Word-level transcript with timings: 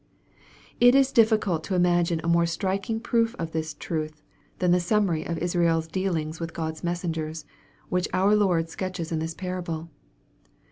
It 0.79 0.95
is 0.95 1.11
difficult 1.11 1.63
to 1.65 1.75
imagine 1.75 2.21
a 2.23 2.27
more 2.27 2.47
striking 2.47 2.99
proof 2.99 3.35
of 3.37 3.51
this 3.51 3.75
truth, 3.75 4.23
than 4.57 4.71
the 4.71 4.79
summary 4.79 5.23
of 5.23 5.37
Israel's 5.37 5.87
dealings 5.87 6.39
with 6.39 6.55
God's 6.55 6.83
messengers, 6.83 7.45
which 7.89 8.07
our 8.11 8.35
Lord 8.35 8.67
sketches 8.67 9.11
in 9.11 9.19
this 9.19 9.35
parable. 9.35 9.91